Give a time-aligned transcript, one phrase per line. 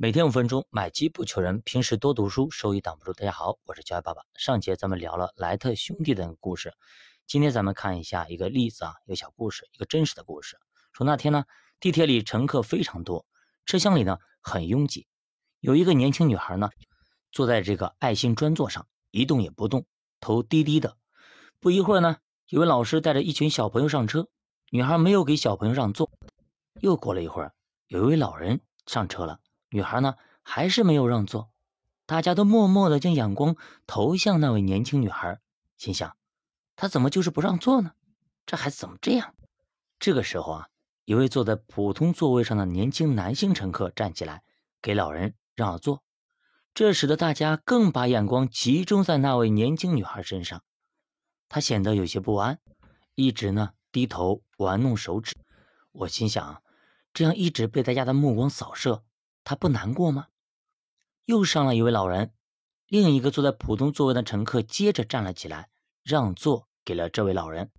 [0.00, 3.12] 每天五分钟，买机不求人，平时多读书，收益挡不住。
[3.12, 4.22] 大家好，我是教育爸爸。
[4.36, 6.72] 上节咱们聊了莱特兄弟的故事，
[7.26, 10.56] 今天咱们看一下一个例子啊，一个小故事，一个真实的故事。
[10.92, 11.46] 说那天呢，
[11.80, 13.26] 地铁里乘客非常多，
[13.66, 15.08] 车厢里呢很拥挤，
[15.58, 16.70] 有一个年轻女孩呢，
[17.32, 19.84] 坐在这个爱心专座上，一动也不动，
[20.20, 20.96] 头低低的。
[21.58, 24.28] 不一会儿呢，有位老师带着一群小朋友上车，
[24.70, 26.08] 女孩没有给小朋友让座。
[26.80, 27.52] 又过了一会儿，
[27.88, 29.40] 有一位老人上车了。
[29.70, 31.50] 女孩呢，还是没有让座，
[32.06, 35.40] 大家都默默的将眼光投向那位年轻女孩，
[35.76, 36.16] 心想：
[36.76, 37.92] 她怎么就是不让座呢？
[38.46, 39.34] 这孩子怎么这样？
[39.98, 40.68] 这个时候啊，
[41.04, 44.42] 一位坐在普通座位上的年轻男性乘客站起来，
[44.80, 46.02] 给老人让了座，
[46.72, 50.62] 这使得大家更把眼光集中在那位年轻女孩身上。
[51.50, 52.58] 她显得有些不安，
[53.14, 55.34] 一直呢低头玩弄手指。
[55.92, 56.62] 我心想，
[57.12, 59.02] 这样一直被大家的目光扫射。
[59.48, 60.26] 他不难过吗？
[61.24, 62.34] 又上了一位老人，
[62.86, 65.70] 另一个坐在普通座位的乘客接着站了起来，
[66.04, 67.72] 让座给了这位老人。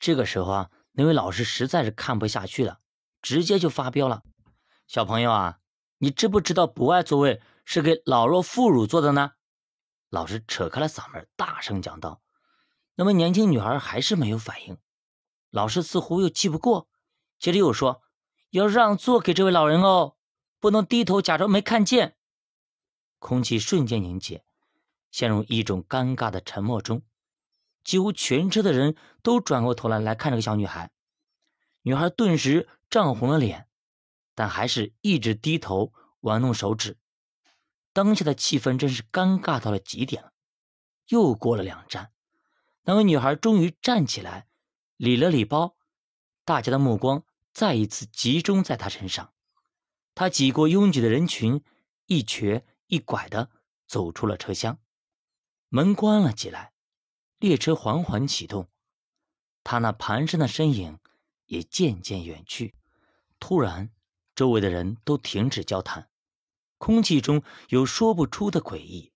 [0.00, 2.80] 这个时候啊，那位老师实在是看不下去了，
[3.22, 4.24] 直接就发飙了
[4.88, 5.60] ：“小朋友啊，
[5.98, 9.34] 你知不知道博爱座位是给老弱妇孺坐的呢？”
[10.10, 12.20] 老师扯开了嗓门，大声讲道。
[12.96, 14.78] 那么年轻女孩还是没有反应，
[15.50, 16.88] 老师似乎又气不过，
[17.38, 18.02] 接着又说
[18.50, 20.16] ：“要让座给这位老人哦。”
[20.64, 22.16] 不能低头假装没看见。
[23.18, 24.46] 空气瞬间凝结，
[25.10, 27.02] 陷入一种尴尬的沉默中。
[27.84, 30.90] 几乎全车的人都转过头来来看这个小女孩。
[31.82, 33.68] 女孩顿时涨红了脸，
[34.34, 36.96] 但还是一直低头玩弄手指。
[37.92, 40.32] 当下的气氛真是尴尬到了极点了。
[41.08, 42.10] 又过了两站，
[42.84, 44.46] 那位女孩终于站起来，
[44.96, 45.76] 理了理包。
[46.42, 49.33] 大家的目光再一次集中在她身上。
[50.14, 51.62] 他挤过拥挤的人群，
[52.06, 53.50] 一瘸一拐的
[53.86, 54.78] 走出了车厢，
[55.68, 56.72] 门关了起来，
[57.38, 58.68] 列车缓缓启动，
[59.64, 61.00] 他那蹒跚的身影
[61.46, 62.74] 也渐渐远去。
[63.40, 63.90] 突然，
[64.34, 66.08] 周围的人都停止交谈，
[66.78, 69.12] 空气中有说不出的诡异，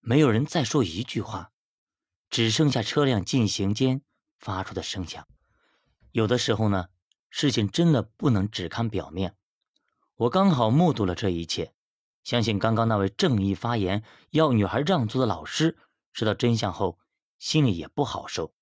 [0.00, 1.52] 没有人再说一句话，
[2.28, 4.02] 只剩下车辆进行间
[4.38, 5.26] 发出的声响。
[6.10, 6.88] 有的时候呢，
[7.30, 9.36] 事情真的不能只看表面。
[10.16, 11.74] 我刚好目睹了这一切，
[12.22, 15.76] 相信刚刚那位正义发言要女孩让座的老师
[16.12, 17.00] 知道真相后，
[17.38, 18.54] 心里也不好受。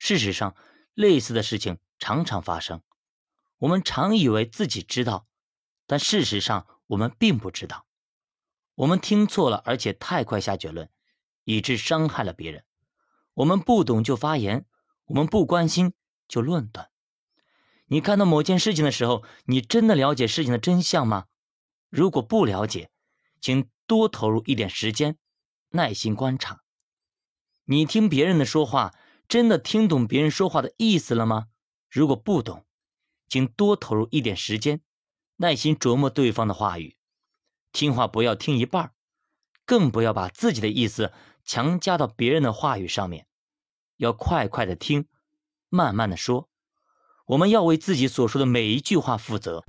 [0.00, 0.56] 事实上，
[0.94, 2.82] 类似的事情常常发生。
[3.58, 5.28] 我们常以为自己知道，
[5.86, 7.86] 但事实上我们并不知道。
[8.74, 10.90] 我们听错了，而且太快下结论，
[11.44, 12.64] 以致伤害了别人。
[13.34, 14.66] 我们不懂就发言，
[15.04, 15.92] 我们不关心
[16.26, 16.90] 就论断。
[17.92, 21.26] 你看到某件事情的时候，你真的了解事情的真相吗？
[21.88, 22.88] 如果不了解，
[23.40, 25.18] 请多投入一点时间，
[25.70, 26.62] 耐心观察。
[27.64, 28.94] 你听别人的说话，
[29.26, 31.48] 真的听懂别人说话的意思了吗？
[31.88, 32.64] 如果不懂，
[33.28, 34.82] 请多投入一点时间，
[35.38, 36.96] 耐心琢磨对方的话语。
[37.72, 38.92] 听话不要听一半，
[39.64, 41.12] 更不要把自己的意思
[41.44, 43.26] 强加到别人的话语上面，
[43.96, 45.08] 要快快的听，
[45.68, 46.49] 慢慢的说。
[47.30, 49.64] 我们要为自己所说的每一句话负责，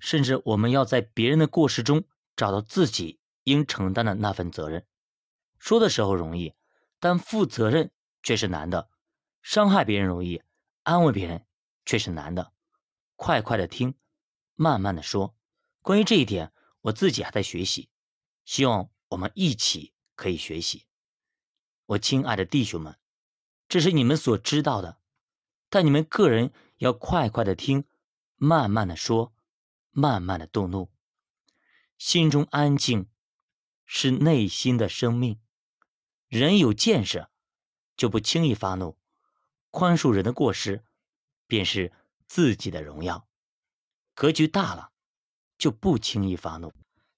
[0.00, 2.04] 甚至我们要在别人的过失中
[2.36, 4.86] 找到自己应承担的那份责任。
[5.58, 6.54] 说的时候容易，
[6.98, 7.90] 但负责任
[8.22, 8.88] 却是难的。
[9.42, 10.40] 伤害别人容易，
[10.84, 11.44] 安慰别人
[11.84, 12.54] 却是难的。
[13.14, 13.94] 快快的听，
[14.54, 15.36] 慢慢的说。
[15.82, 17.90] 关于这一点，我自己还在学习，
[18.46, 20.86] 希望我们一起可以学习。
[21.84, 22.96] 我亲爱的弟兄们，
[23.68, 24.96] 这是你们所知道的，
[25.68, 26.54] 但你们个人。
[26.78, 27.84] 要快快的听，
[28.36, 29.32] 慢慢的说，
[29.90, 30.90] 慢慢的动怒。
[31.96, 33.08] 心中安静，
[33.84, 35.38] 是内心的生命。
[36.28, 37.28] 人有见识，
[37.96, 38.98] 就不轻易发怒。
[39.70, 40.84] 宽恕人的过失，
[41.46, 41.92] 便是
[42.26, 43.26] 自己的荣耀。
[44.14, 44.90] 格局大了，
[45.56, 46.72] 就不轻易发怒。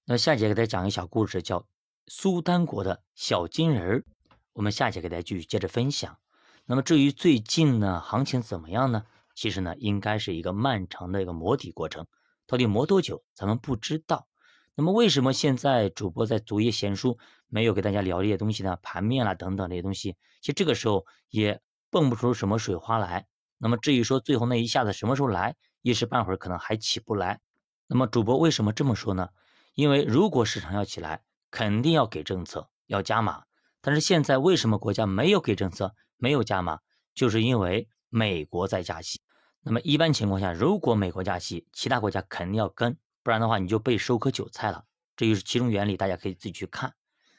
[0.05, 1.67] 那下节给大家讲一个小故事，叫
[2.07, 4.05] 苏丹国的小金人儿。
[4.53, 6.17] 我们下节给大家继续接着分享。
[6.65, 9.05] 那么至于最近呢，行情怎么样呢？
[9.39, 12.07] 其实呢，应该是一个漫长的一个磨底过程，
[12.45, 14.27] 到底磨多久，咱们不知道。
[14.75, 18.77] 那么为什么现在主播在昨夜闲书没有给大家聊这些东西呢？
[18.81, 23.27] 盘面啦等等这些东西，其实这个时候也蹦不出什么水花来。
[23.57, 27.39] 那么至于说最后那一下子什么时候来，一时半会儿可能还起不来。
[27.87, 29.29] 那么主播为什么这么说呢？
[29.73, 33.43] 因为如果市场要起来，肯定要给政策，要加码。
[33.79, 36.79] 但是现在为什么国家没有给政策，没有加码，
[37.15, 39.21] 就是因为美国在加息。
[39.69, 44.83] 那么一般情况下，如果美国加息，其他国家肯定要跟，不然的话你就被收割韭菜了。
[45.15, 46.95] 这就是其中原理，大家可以自己去看。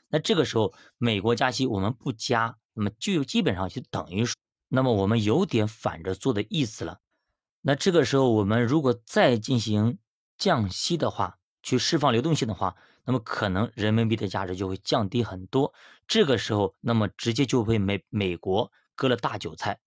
[0.08, 4.24] 那这个时候美国加息，我们不加，那么就基本上就等于，
[4.68, 7.00] 那么我们有点反着做的意思了。
[7.62, 9.98] 那这个时候我们如果再进行
[10.38, 15.74] 降息的话，去释放流动性的话，那么可能人民币的价值就会降低很多。
[16.06, 19.80] 这个时候，那么直接就被美美国割了大韭菜。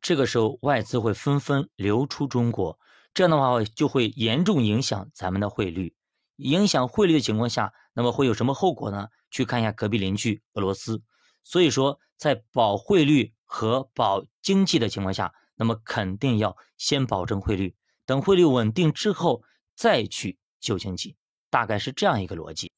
[0.00, 2.78] 这个时候外资会纷纷流出中国，
[3.14, 5.94] 这样的话就会严重影响咱们的汇率。
[6.36, 9.08] 影响汇率的情况下，那么会有什么后果呢？
[9.30, 11.02] 去看一下隔壁邻居俄罗斯。
[11.42, 17.74] 所以说，在保汇率和保经济的情况下，那么肯定要先保证汇率，
[18.06, 19.42] 等汇率稳定之后
[19.74, 21.16] 再去救经济，
[21.50, 22.70] 大概是这样一个逻辑。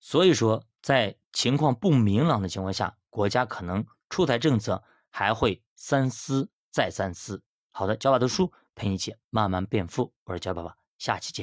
[0.00, 7.40] 所以说，在情况不明朗的情况下，国家可能出台政策还会三思再三思。
[7.70, 11.42] 好的，脚爸读书陪你一起慢慢变富，我是脚爸爸，下期见。